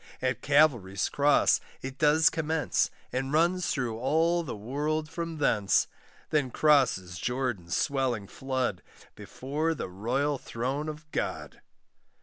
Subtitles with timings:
[0.19, 5.85] At Calvary's cross it does commence, And runs through all the world from thence;
[6.31, 8.81] Then crosses Jordan's swelling flood,
[9.13, 11.61] Before the royal throne of God.